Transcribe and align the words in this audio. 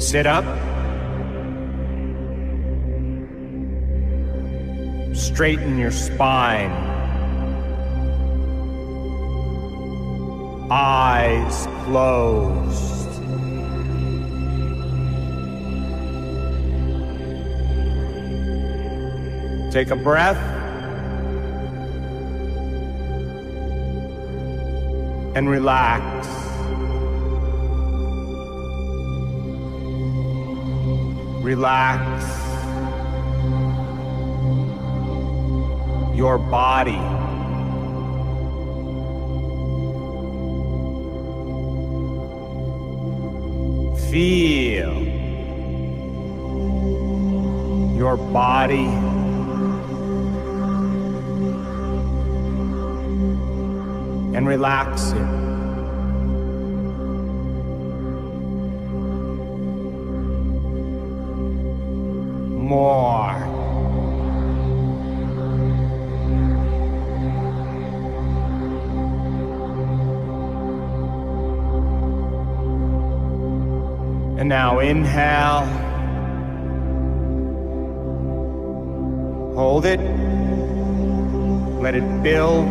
Sit 0.00 0.26
up. 0.26 0.44
Straighten 5.14 5.78
your 5.78 5.90
spine. 5.90 6.70
Eyes 10.70 11.66
closed. 11.84 13.10
Take 19.70 19.90
a 19.90 19.96
breath. 19.96 20.38
And 25.36 25.48
relax. 25.48 26.39
Relax 31.50 32.22
your 36.14 36.38
body. 36.38 37.02
Feel 44.12 44.94
your 47.96 48.16
body. 48.16 48.86
And 54.36 54.46
relax 54.46 55.10
it. 55.10 55.39
More. 62.70 63.32
And 74.38 74.48
now 74.48 74.78
inhale. 74.78 75.66
Hold 79.56 79.84
it. 79.84 79.98
Let 81.82 81.96
it 81.96 82.22
build. 82.22 82.68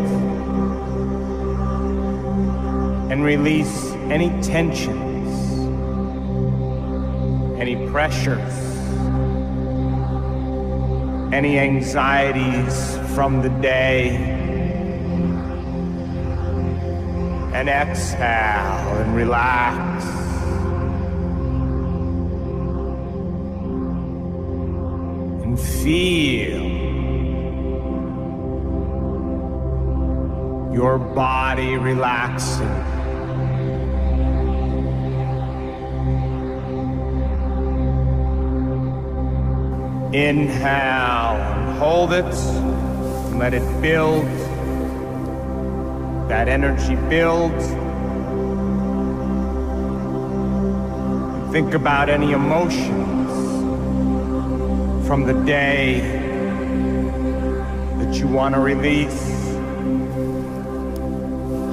And 3.11 3.22
release 3.25 3.92
any 4.09 4.30
tensions, 4.42 5.30
any 7.59 7.75
pressures 7.89 8.69
any 11.32 11.60
anxieties 11.60 12.98
from 13.14 13.42
the 13.42 13.50
day. 13.50 14.16
And 17.54 17.70
exhale 17.70 18.98
and 19.02 19.16
relax. 19.16 20.06
And 25.44 25.60
feel 25.60 26.70
your 30.74 30.98
body 30.98 31.78
relaxing. 31.78 32.89
Inhale 40.14 41.38
and 41.38 41.78
hold 41.78 42.14
it. 42.14 42.26
And 42.26 43.38
Let 43.38 43.54
it 43.54 43.82
build. 43.82 44.26
That 46.30 46.48
energy 46.48 46.95
builds. 47.10 47.64
Think 51.52 51.76
about 51.76 52.10
any 52.10 52.32
emotions 52.32 53.30
from 55.08 55.26
the 55.26 55.33
day 55.45 56.00
that 58.00 58.16
you 58.16 58.28
want 58.28 58.56
to 58.56 58.62
release. 58.62 59.30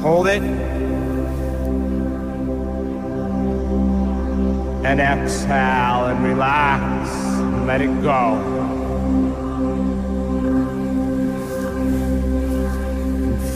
Hold 0.02 0.28
it. 0.28 0.42
And 4.84 5.00
exhale 5.00 6.06
and 6.06 6.22
relax 6.22 7.35
let 7.66 7.80
it 7.80 8.00
go. 8.00 8.38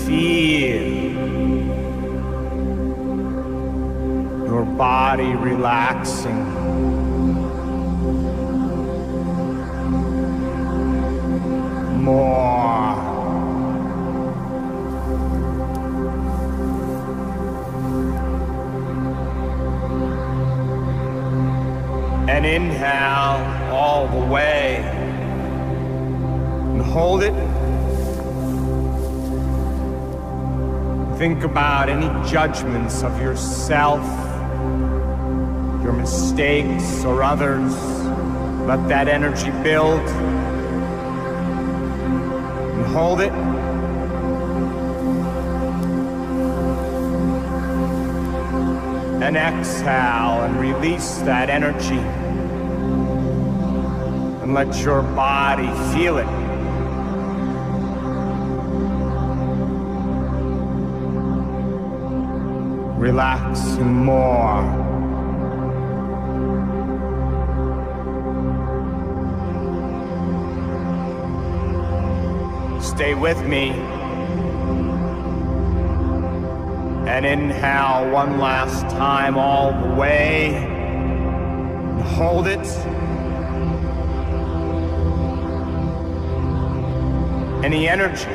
Feel 0.04 0.82
your 4.48 4.64
body 4.76 5.32
relaxing. 5.36 6.42
More. 12.02 12.80
And 22.28 22.44
inhale 22.44 23.39
all 23.90 24.06
the 24.06 24.26
way. 24.26 24.76
And 26.74 26.80
hold 26.80 27.24
it. 27.24 27.34
Think 31.18 31.42
about 31.42 31.88
any 31.88 32.08
judgments 32.30 33.02
of 33.02 33.20
yourself, 33.20 34.04
your 35.82 35.92
mistakes, 35.92 37.04
or 37.04 37.24
others. 37.24 37.74
Let 38.68 38.88
that 38.88 39.08
energy 39.08 39.50
build. 39.64 40.06
And 42.76 42.86
hold 42.94 43.20
it. 43.20 43.32
And 49.20 49.36
exhale 49.36 50.44
and 50.44 50.60
release 50.60 51.18
that 51.30 51.50
energy 51.50 52.19
and 54.50 54.68
let 54.68 54.82
your 54.82 55.02
body 55.02 55.68
feel 55.94 56.18
it. 56.18 56.26
Relaxing 62.98 64.04
more. 64.04 64.62
Stay 72.80 73.14
with 73.14 73.40
me. 73.46 73.70
And 77.08 77.24
inhale 77.24 78.10
one 78.10 78.38
last 78.40 78.82
time 78.96 79.38
all 79.38 79.72
the 79.72 79.94
way. 79.94 80.66
Hold 82.16 82.48
it. 82.48 82.99
Any 87.64 87.88
energy 87.88 88.30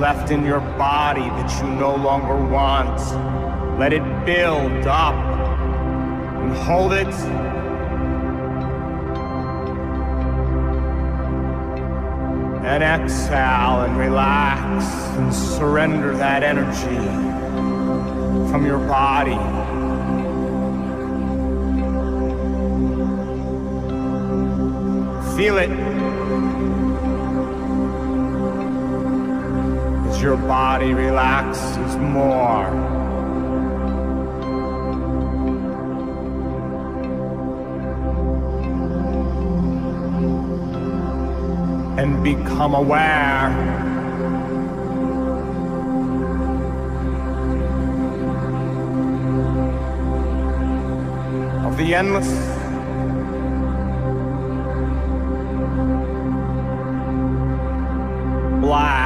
left 0.00 0.32
in 0.32 0.44
your 0.44 0.60
body 0.60 1.22
that 1.22 1.62
you 1.62 1.70
no 1.70 1.94
longer 1.94 2.36
want. 2.36 2.98
Let 3.78 3.92
it 3.92 4.02
build 4.26 4.86
up 4.86 5.14
and 5.14 6.52
hold 6.56 6.92
it. 6.92 7.06
And 12.64 12.82
exhale 12.82 13.82
and 13.82 13.96
relax 13.96 14.84
and 15.16 15.32
surrender 15.32 16.16
that 16.16 16.42
energy 16.42 16.96
from 18.50 18.66
your 18.66 18.78
body. 18.78 19.38
Feel 25.36 25.58
it 25.58 25.70
your 30.20 30.36
body 30.36 30.92
relaxes 30.94 31.96
more. 31.96 32.66
And 41.98 42.22
become 42.24 42.74
aware 42.74 43.48
of 51.66 51.76
the 51.76 51.78
the 51.78 51.94
endless. 51.94 52.28
Black. 58.60 58.97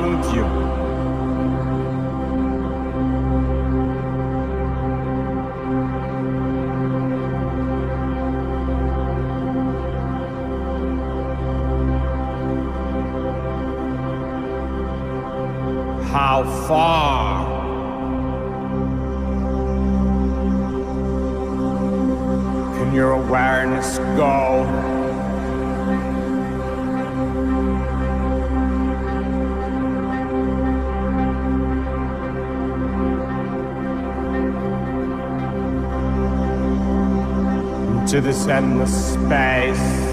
Beyond 0.00 0.34
you. 0.34 0.42
How 0.44 0.59
this 38.30 38.46
endless 38.46 39.14
space. 39.14 40.09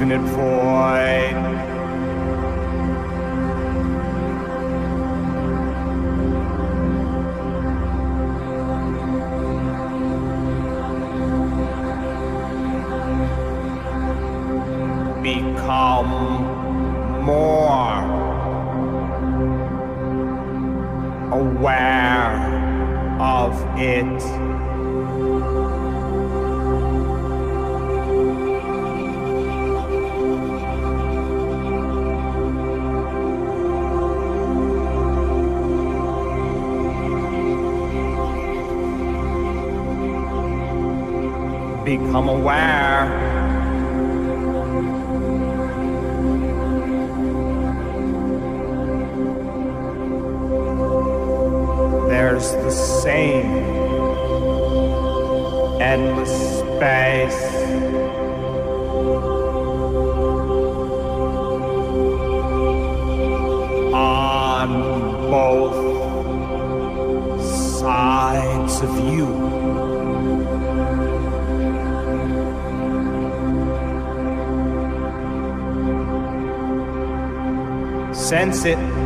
Infinite 0.00 0.20
void? 0.28 1.34
Become 15.20 16.10
more 17.24 17.98
aware 21.32 22.38
of 23.20 23.52
it. 23.76 24.37
Become 42.08 42.28
aware. 42.30 43.04
There's 52.08 52.50
the 52.52 52.70
same 52.70 53.44
endless 55.82 56.32
space. 56.60 57.44
On 63.92 64.70
both 65.30 65.76
sides 67.42 68.80
of 68.80 68.98
you. 69.12 69.87
Sense 78.28 78.66
it. 78.66 78.97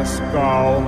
Awareness 0.00 0.18
go? 0.32 0.80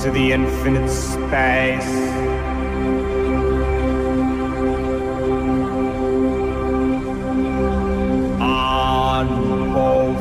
To 0.00 0.10
the 0.10 0.32
infinite 0.32 0.90
space. 0.90 2.06
on 8.38 9.28
both 9.72 10.20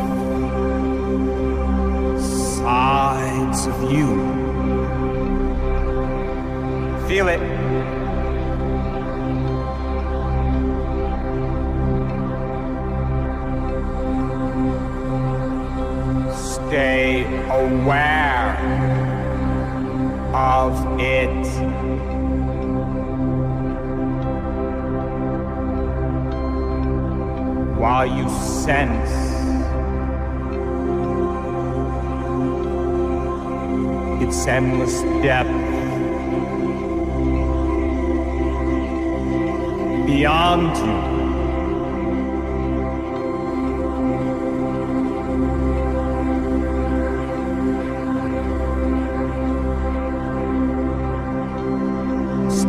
sides 2.21 3.67
of 3.67 3.91
you. 3.91 4.07
Feel 7.07 7.27
it. 7.27 8.04
Aware 17.49 18.57
of 20.33 20.99
it. 20.99 21.45
while 27.85 28.07
you 28.07 28.27
sense 28.29 29.11
its 34.23 34.47
endless 34.47 35.01
depth. 35.21 35.49
Beyond 40.07 40.77
you. 40.77 41.14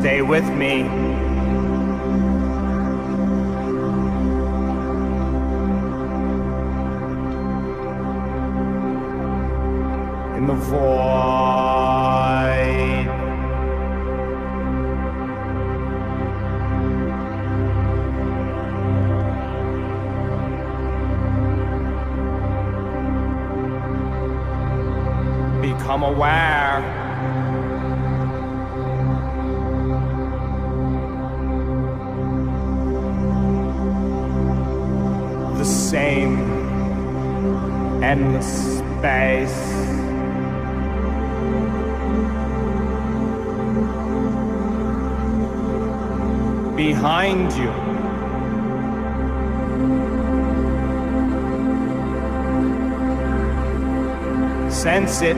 Stay 0.07 0.23
with 0.23 0.49
me. 0.51 0.83
in 10.37 10.47
the 10.47 10.55
void. 10.55 10.87
Become 25.61 26.05
aware. 26.05 26.56
Endless 38.17 38.79
space. 38.79 39.77
behind 46.77 47.51
you. 47.55 47.73
Sense 54.71 55.23
it. 55.23 55.37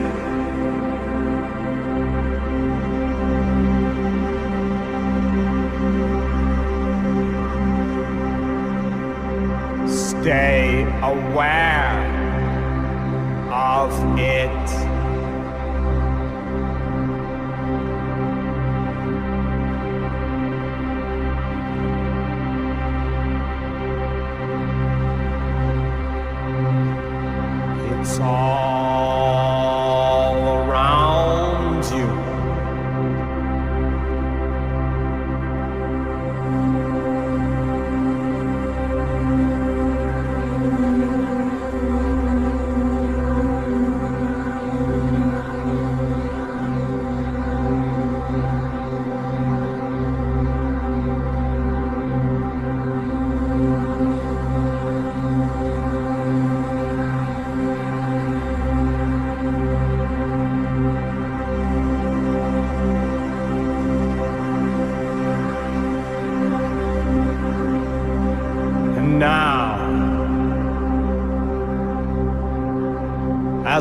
Stay 9.87 10.83
aware 11.01 12.08
of 13.79 14.19
it. 14.19 14.78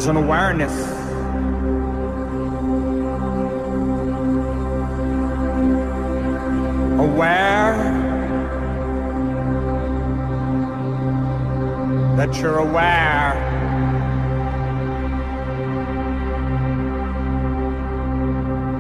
An 0.08 0.16
awareness. 0.16 0.72
Aware 6.98 7.76
that 12.16 12.40
you're 12.40 12.58
aware. 12.58 13.34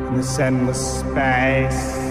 In 0.08 0.16
this 0.16 0.38
endless 0.38 1.00
space. 1.00 2.07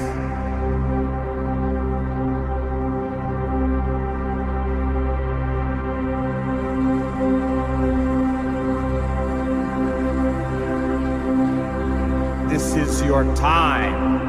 Your 13.23 13.35
time 13.35 14.19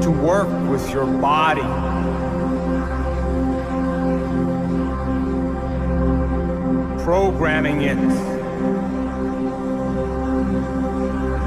to 0.00 0.10
work 0.10 0.48
with 0.70 0.90
your 0.90 1.04
body. 1.04 1.60
Programming 7.04 7.82
it 7.82 7.98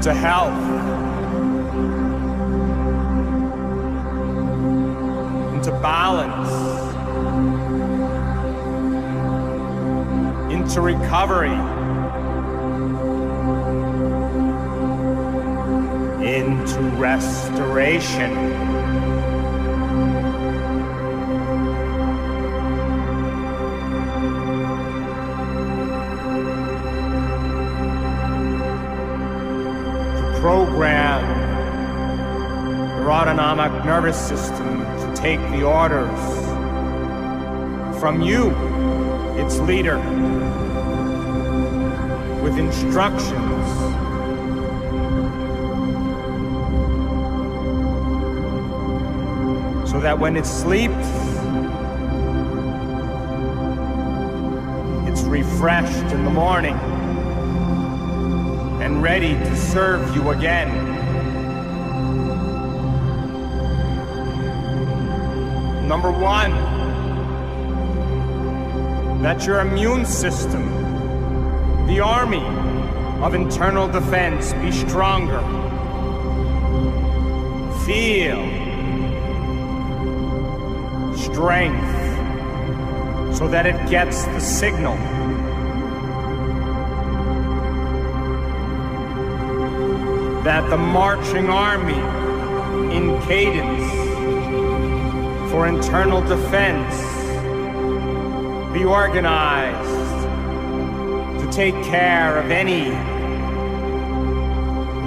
to 0.02 0.14
health. 0.14 0.52
Into 5.56 5.72
balance. 5.80 6.52
Into 10.52 10.80
recovery. 10.80 11.75
Into 16.46 16.80
restoration. 16.96 18.30
To 30.14 30.40
program 30.40 31.24
your 33.00 33.10
autonomic 33.10 33.84
nervous 33.84 34.16
system 34.16 34.84
to 35.00 35.12
take 35.16 35.40
the 35.50 35.64
orders 35.64 36.08
from 37.98 38.22
you, 38.22 38.50
its 39.36 39.58
leader, 39.58 39.98
with 42.40 42.56
instructions 42.56 43.45
so 49.96 50.02
that 50.02 50.18
when 50.18 50.36
it 50.36 50.44
sleeps, 50.44 51.08
it's 55.08 55.22
refreshed 55.22 56.12
in 56.12 56.22
the 56.22 56.30
morning 56.30 56.74
and 58.82 59.02
ready 59.02 59.32
to 59.32 59.56
serve 59.56 60.14
you 60.14 60.32
again. 60.32 60.68
Number 65.88 66.10
one, 66.10 66.52
that 69.22 69.46
your 69.46 69.60
immune 69.60 70.04
system, 70.04 70.66
the 71.86 72.00
army 72.00 72.44
of 73.24 73.34
internal 73.34 73.88
defense, 73.88 74.52
be 74.52 74.70
stronger. 74.72 75.40
Feel 77.86 78.45
strength 81.26 82.16
so 83.36 83.48
that 83.48 83.66
it 83.66 83.90
gets 83.90 84.24
the 84.24 84.40
signal. 84.40 84.96
That 90.44 90.70
the 90.70 90.76
marching 90.78 91.48
army 91.50 92.00
in 92.96 93.20
cadence 93.22 93.90
for 95.50 95.66
internal 95.66 96.20
defense 96.22 96.94
be 98.72 98.84
organized 98.84 100.20
to 101.40 101.50
take 101.50 101.74
care 101.84 102.38
of 102.38 102.50
any 102.50 102.86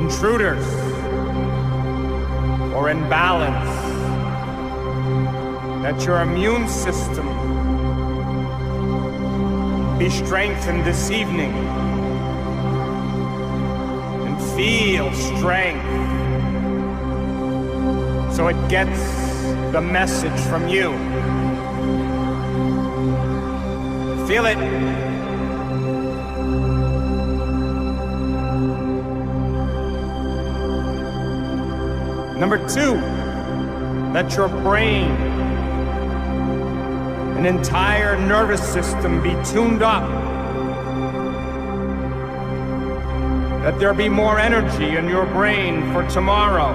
intruders 0.04 0.66
or 2.74 2.90
imbalance, 2.90 3.79
that 5.82 6.04
your 6.06 6.22
immune 6.22 6.68
system 6.68 7.26
be 9.98 10.10
strengthened 10.10 10.86
this 10.86 11.12
evening 11.12 11.54
and 14.26 14.38
feel 14.56 15.12
strength 15.14 16.10
so 18.36 18.48
it 18.48 18.70
gets 18.70 19.00
the 19.74 19.82
message 19.82 20.40
from 20.48 20.68
you. 20.68 20.92
Feel 24.28 24.46
it. 24.46 24.58
Number 32.40 32.58
two, 32.70 32.96
let 34.14 34.34
your 34.38 34.48
brain, 34.48 35.29
an 37.40 37.46
entire 37.46 38.20
nervous 38.20 38.62
system 38.62 39.24
be 39.24 39.30
tuned 39.46 39.82
up. 39.82 40.04
That 43.62 43.80
there 43.80 43.94
be 43.94 44.10
more 44.10 44.38
energy 44.38 44.98
in 44.98 45.08
your 45.08 45.26
brain 45.26 45.90
for 45.94 46.06
tomorrow. 46.10 46.74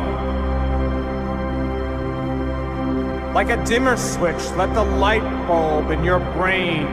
Like 3.34 3.50
a 3.50 3.62
dimmer 3.66 3.98
switch, 3.98 4.42
let 4.56 4.72
the 4.72 4.82
light 4.82 5.46
bulb 5.46 5.90
in 5.90 6.02
your 6.02 6.20
brain 6.32 6.86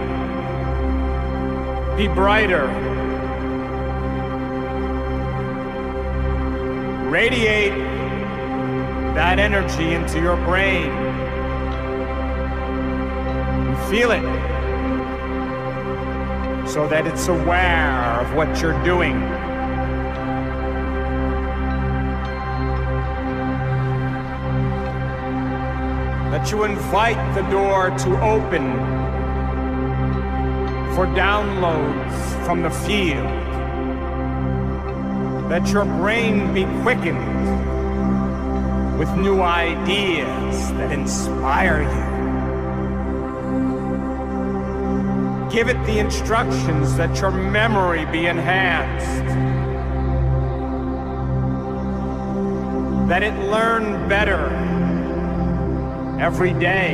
be 1.95 2.09
brighter. 2.09 2.67
Radiate 7.09 7.71
that 9.15 9.39
energy 9.39 9.93
into 9.93 10.19
your 10.19 10.35
brain. 10.45 11.10
Feel 13.91 14.11
it 14.11 14.21
so 16.65 16.87
that 16.87 17.05
it's 17.05 17.27
aware 17.27 18.21
of 18.21 18.33
what 18.33 18.61
you're 18.61 18.81
doing. 18.85 19.19
That 26.31 26.49
you 26.49 26.63
invite 26.63 27.35
the 27.35 27.41
door 27.51 27.89
to 27.89 28.21
open 28.21 28.71
for 30.95 31.05
downloads 31.07 32.45
from 32.45 32.61
the 32.61 32.69
field. 32.69 33.27
That 35.51 35.67
your 35.67 35.83
brain 35.83 36.53
be 36.53 36.63
quickened 36.81 37.27
with 38.97 39.13
new 39.17 39.41
ideas 39.41 40.71
that 40.75 40.93
inspire 40.93 41.81
you. 41.81 42.10
Give 45.51 45.67
it 45.67 45.85
the 45.85 45.99
instructions 45.99 46.95
that 46.95 47.19
your 47.19 47.29
memory 47.29 48.05
be 48.05 48.27
enhanced, 48.27 49.25
that 53.09 53.21
it 53.21 53.37
learn 53.49 54.07
better 54.07 54.47
every 56.21 56.53
day, 56.53 56.93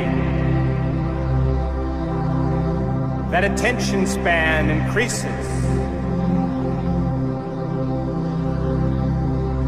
that 3.30 3.44
attention 3.44 4.08
span 4.08 4.70
increases. 4.70 5.46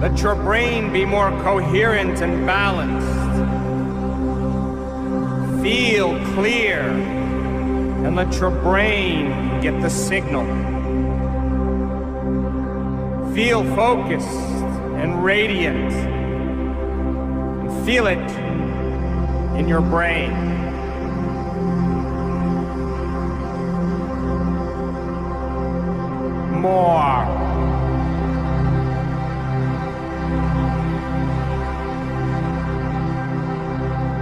Let 0.00 0.20
your 0.20 0.34
brain 0.34 0.92
be 0.92 1.04
more 1.04 1.30
coherent 1.42 2.20
and 2.22 2.44
balanced. 2.44 3.06
Feel 5.62 6.18
clear 6.34 7.19
and 8.04 8.16
let 8.16 8.34
your 8.36 8.50
brain 8.50 9.60
get 9.60 9.80
the 9.82 9.90
signal. 9.90 10.44
Feel 13.34 13.62
focused 13.76 14.26
and 14.96 15.22
radiant. 15.22 15.92
And 15.92 17.86
feel 17.86 18.06
it 18.06 18.18
in 19.58 19.68
your 19.68 19.80
brain. 19.80 20.32
More. 26.60 27.26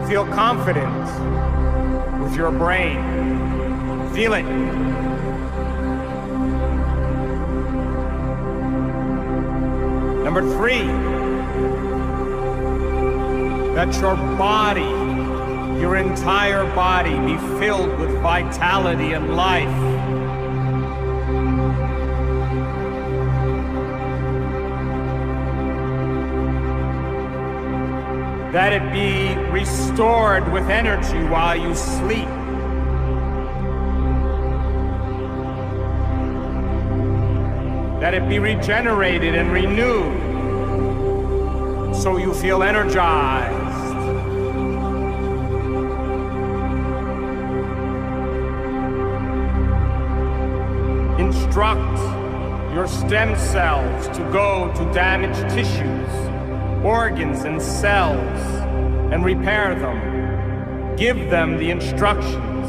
Feel 0.09 0.27
confident 0.27 1.05
with 2.23 2.35
your 2.35 2.51
brain. 2.51 3.48
Feel 4.19 4.35
it. 4.35 4.43
Number 10.25 10.43
three, 10.57 10.83
that 13.77 13.95
your 14.01 14.17
body, 14.37 14.81
your 15.81 15.95
entire 15.95 16.65
body, 16.75 17.17
be 17.21 17.39
filled 17.61 17.97
with 18.01 18.11
vitality 18.21 19.13
and 19.13 19.37
life. 19.37 19.69
that 28.53 28.73
it 28.73 28.93
be 28.93 29.37
restored 29.53 30.51
with 30.53 30.69
energy 30.71 31.23
while 31.29 31.55
you 31.55 31.73
sleep. 31.77 32.29
That 38.01 38.15
it 38.15 38.29
be 38.29 38.39
regenerated 38.39 39.35
and 39.35 39.53
renewed 39.53 40.29
so 41.95 42.17
you 42.17 42.33
feel 42.35 42.63
energized. 42.63 43.55
Instruct 51.21 51.99
your 52.73 52.87
stem 52.87 53.37
cells 53.37 54.07
to 54.17 54.23
go 54.31 54.73
to 54.77 54.85
damaged 54.95 55.49
tissues 55.55 56.29
organs 56.85 57.43
and 57.45 57.61
cells 57.61 58.41
and 59.13 59.25
repair 59.25 59.75
them. 59.75 60.97
Give 60.97 61.29
them 61.31 61.59
the 61.59 61.71
instructions 61.71 62.69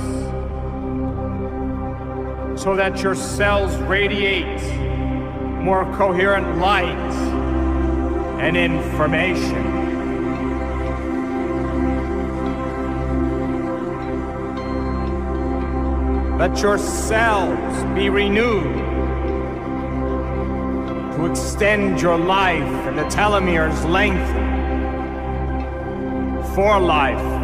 so 2.59 2.75
that 2.75 3.01
your 3.01 3.15
cells 3.15 3.75
radiate 3.83 4.88
more 5.59 5.83
coherent 5.95 6.57
light 6.57 7.13
and 8.39 8.55
information. 8.55 9.79
Let 16.37 16.61
yourselves 16.61 17.83
be 17.95 18.09
renewed 18.09 18.77
to 21.17 21.25
extend 21.25 22.01
your 22.01 22.17
life 22.17 22.63
and 22.87 22.97
the 22.97 23.03
telomeres 23.03 23.83
lengthen 23.89 24.59
for 26.55 26.79
life. 26.79 27.38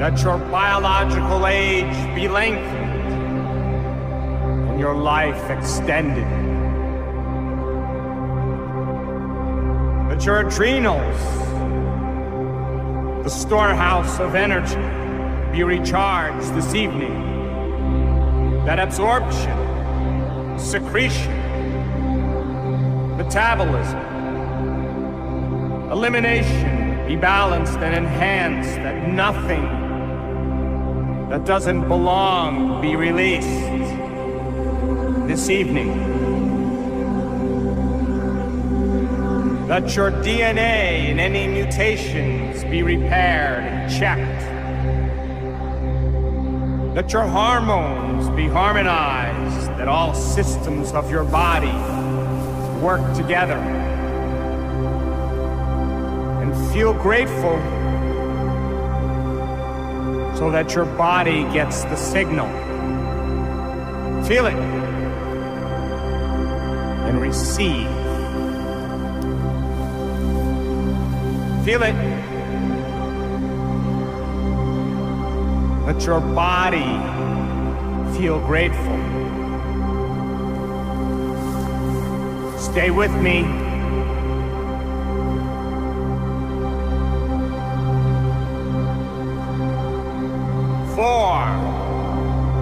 Let 0.00 0.22
your 0.22 0.38
biological 0.38 1.46
age 1.46 2.14
be 2.14 2.26
lengthened 2.26 3.02
and 4.70 4.80
your 4.80 4.94
life 4.94 5.50
extended. 5.50 6.24
Let 10.08 10.24
your 10.24 10.40
adrenals, 10.40 11.20
the 13.24 13.28
storehouse 13.28 14.18
of 14.20 14.34
energy, 14.34 14.80
be 15.52 15.64
recharged 15.64 16.54
this 16.54 16.74
evening 16.74 18.64
that 18.64 18.78
absorption, 18.78 20.58
secretion, 20.58 21.36
metabolism, 23.18 24.00
elimination 25.92 27.06
be 27.06 27.16
balanced 27.16 27.76
and 27.78 27.94
enhanced, 27.94 28.76
that 28.76 29.08
nothing 29.08 29.79
that 31.30 31.44
doesn't 31.44 31.86
belong 31.86 32.80
be 32.82 32.96
released 32.96 33.46
this 35.28 35.48
evening. 35.48 36.18
Let 39.68 39.94
your 39.94 40.10
DNA 40.10 41.08
and 41.08 41.20
any 41.20 41.46
mutations 41.46 42.64
be 42.64 42.82
repaired 42.82 43.62
and 43.62 43.92
checked 43.92 44.42
Let 46.96 47.12
your 47.12 47.22
hormones 47.22 48.28
be 48.30 48.48
harmonized, 48.48 49.68
that 49.78 49.86
all 49.86 50.12
systems 50.12 50.90
of 50.90 51.08
your 51.08 51.22
body 51.22 51.70
work 52.82 53.14
together. 53.14 53.58
And 56.42 56.72
feel 56.72 56.92
grateful 56.92 57.56
so 60.36 60.50
that 60.50 60.74
your 60.74 60.84
body 60.84 61.42
gets 61.52 61.84
the 61.84 61.96
signal. 61.96 62.48
Feel 64.24 64.46
it 64.46 64.54
and 67.08 67.20
receive. 67.20 67.88
Feel 71.64 71.82
it. 71.82 71.94
Let 75.86 76.04
your 76.06 76.20
body 76.20 76.86
feel 78.16 78.38
grateful. 78.40 78.98
Stay 82.58 82.90
with 82.90 83.12
me. 83.12 83.69
Four, 91.00 91.48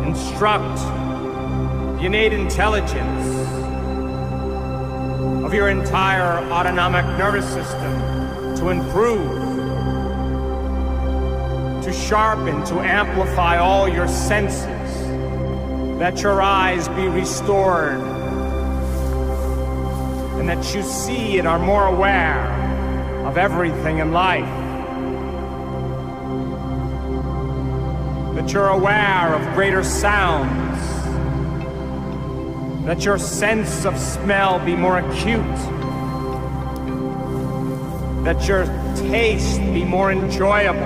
instruct 0.06 0.78
the 1.98 2.06
innate 2.06 2.32
intelligence 2.32 3.26
of 5.44 5.52
your 5.52 5.68
entire 5.70 6.38
autonomic 6.48 7.04
nervous 7.18 7.44
system 7.48 8.56
to 8.58 8.68
improve, 8.68 9.42
to 11.82 11.92
sharpen, 11.92 12.64
to 12.66 12.74
amplify 12.78 13.58
all 13.58 13.88
your 13.88 14.06
senses, 14.06 15.08
that 15.98 16.22
your 16.22 16.40
eyes 16.40 16.86
be 16.90 17.08
restored, 17.08 17.98
and 20.38 20.48
that 20.48 20.76
you 20.76 20.84
see 20.84 21.40
and 21.40 21.48
are 21.48 21.58
more 21.58 21.88
aware 21.88 22.46
of 23.26 23.36
everything 23.36 23.98
in 23.98 24.12
life. 24.12 24.57
That 28.38 28.52
you're 28.52 28.68
aware 28.68 29.34
of 29.34 29.52
greater 29.56 29.82
sounds. 29.82 30.78
That 32.86 33.04
your 33.04 33.18
sense 33.18 33.84
of 33.84 33.98
smell 33.98 34.60
be 34.60 34.76
more 34.76 34.98
acute. 34.98 35.42
That 38.24 38.46
your 38.46 38.64
taste 38.94 39.58
be 39.58 39.84
more 39.84 40.12
enjoyable. 40.12 40.78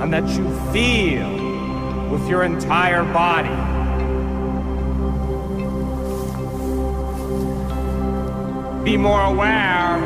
And 0.00 0.10
that 0.14 0.26
you 0.30 0.48
feel 0.72 2.08
with 2.08 2.26
your 2.30 2.44
entire 2.44 3.04
body. 3.12 3.50
Be 8.84 8.96
more 8.96 9.20
aware 9.20 9.98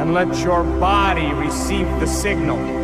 and 0.00 0.12
let 0.12 0.36
your 0.42 0.64
body 0.64 1.32
receive 1.34 1.86
the 2.00 2.06
signal. 2.08 2.77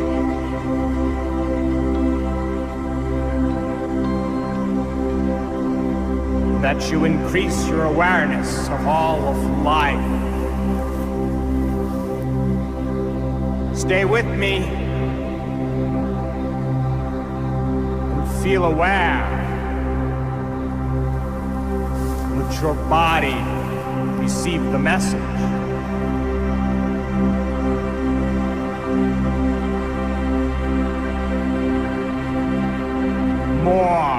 That 6.64 6.90
you 6.90 7.04
increase 7.04 7.68
your 7.68 7.84
awareness 7.84 8.68
of 8.70 8.86
all 8.86 9.20
of 9.28 9.36
life. 9.62 10.00
Stay 13.76 14.06
with 14.06 14.24
me 14.24 14.64
and 18.14 18.42
feel 18.42 18.64
aware. 18.64 19.20
Let 22.34 22.62
your 22.62 22.74
body 22.88 23.36
receive 24.22 24.62
the 24.72 24.78
message. 24.78 25.20
More. 33.62 34.13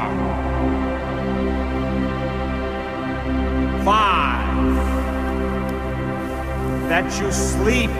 That 6.95 7.11
you 7.19 7.29
sleep 7.29 7.91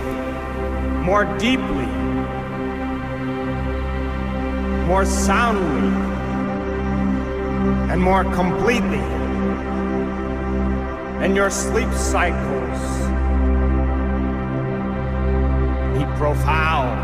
more 1.04 1.26
deeply, 1.38 1.86
more 4.88 5.04
soundly, 5.04 5.90
and 7.92 8.02
more 8.02 8.24
completely. 8.24 9.04
And 11.22 11.36
your 11.36 11.50
sleep 11.50 11.92
cycles 11.92 12.80
be 15.94 16.06
profound. 16.16 16.96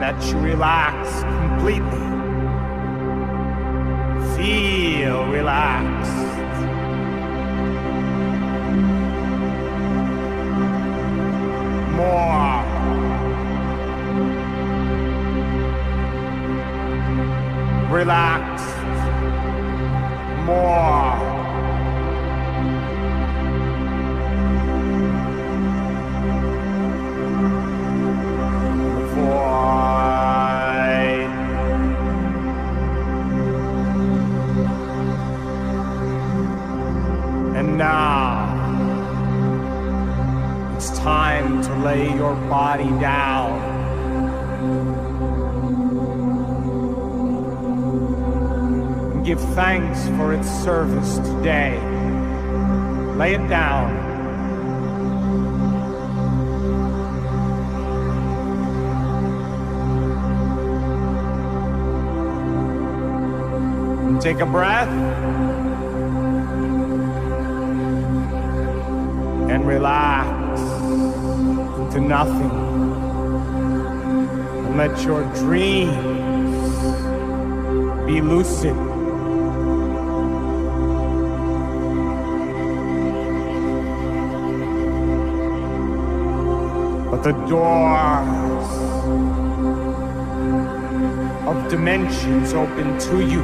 That 0.00 0.16
you 0.30 0.38
relax 0.38 1.20
completely 1.24 2.08
feel 4.34 5.26
relaxed. 5.26 5.91
More. 12.02 12.64
Relaxed. 17.90 18.76
More. 20.46 21.11
Thanks 49.54 50.06
for 50.16 50.32
its 50.32 50.48
service 50.48 51.16
today. 51.18 51.78
Lay 53.16 53.34
it 53.34 53.48
down. 53.48 54.10
Take 64.20 64.40
a 64.40 64.46
breath. 64.46 65.42
and 69.52 69.66
relax 69.66 70.60
into 71.78 72.00
nothing. 72.00 72.50
And 74.66 74.76
let 74.78 75.02
your 75.04 75.24
dreams 75.34 75.92
be 78.06 78.22
lucid. 78.22 78.91
But 87.12 87.24
the 87.24 87.32
doors 87.46 88.68
of 91.46 91.68
dimensions 91.68 92.54
open 92.54 92.98
to 93.00 93.20
you. 93.20 93.42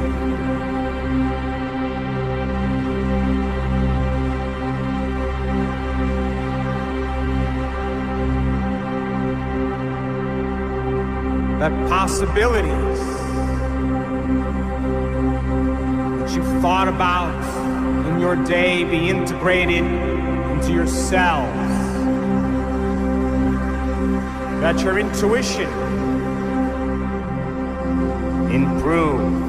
that 11.59 11.89
possibilities 11.89 12.99
that 16.19 16.31
you've 16.33 16.61
thought 16.61 16.87
about 16.87 17.35
in 18.07 18.19
your 18.19 18.37
day 18.45 18.85
be 18.85 19.09
integrated 19.09 19.83
into 19.83 20.71
your 20.71 20.87
cells. 20.87 21.58
That 24.61 24.79
your 24.81 24.99
intuition 24.99 25.69
improve. 28.51 29.47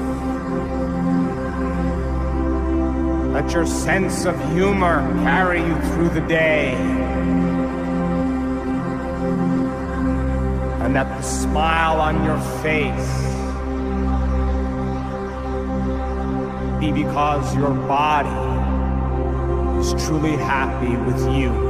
Let 3.33 3.53
your 3.53 3.67
sense 3.67 4.25
of 4.25 4.39
humor 4.53 5.07
carry 5.23 5.61
you 5.61 5.75
through 5.93 6.11
the 6.11 6.21
day. 6.23 6.77
and 10.91 10.97
that 10.97 11.17
the 11.17 11.23
smile 11.23 12.01
on 12.01 12.25
your 12.25 12.41
face 12.65 13.31
be 16.81 16.91
because 16.91 17.55
your 17.55 17.71
body 17.87 18.29
is 19.79 19.93
truly 20.05 20.37
happy 20.37 20.97
with 20.97 21.33
you. 21.33 21.70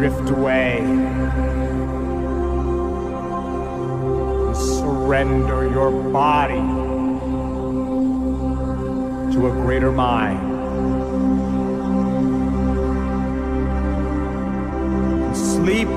drift 0.00 0.30
away 0.30 0.78
and 0.78 0.96
surrender 4.56 5.70
your 5.70 5.90
body 6.10 6.54
to 9.30 9.46
a 9.46 9.50
greater 9.62 9.92
mind. 9.92 10.38
and 15.26 15.36
Sleep 15.36 15.88